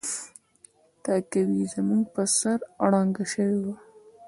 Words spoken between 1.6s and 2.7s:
زموږ په سر